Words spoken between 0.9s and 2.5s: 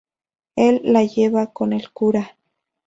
lleva con el cura.